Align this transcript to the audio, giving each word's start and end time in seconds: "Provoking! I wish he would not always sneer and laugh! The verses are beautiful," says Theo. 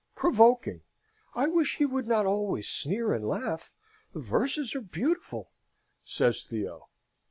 "Provoking! 0.15 0.81
I 1.35 1.45
wish 1.45 1.77
he 1.77 1.85
would 1.85 2.07
not 2.07 2.25
always 2.25 2.67
sneer 2.67 3.13
and 3.13 3.23
laugh! 3.23 3.75
The 4.13 4.19
verses 4.19 4.73
are 4.75 4.81
beautiful," 4.81 5.51
says 6.03 6.41
Theo. 6.43 6.89